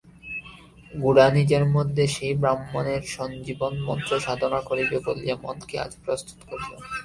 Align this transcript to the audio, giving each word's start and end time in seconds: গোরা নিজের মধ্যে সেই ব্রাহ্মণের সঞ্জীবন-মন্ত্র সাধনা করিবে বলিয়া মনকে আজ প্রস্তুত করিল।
গোরা 0.93 1.25
নিজের 1.31 1.63
মধ্যে 1.65 2.03
সেই 2.07 2.33
ব্রাহ্মণের 2.33 3.01
সঞ্জীবন-মন্ত্র 3.07 4.11
সাধনা 4.19 4.59
করিবে 4.61 4.97
বলিয়া 5.05 5.35
মনকে 5.41 5.75
আজ 5.79 5.91
প্রস্তুত 6.05 6.39
করিল। 6.49 6.71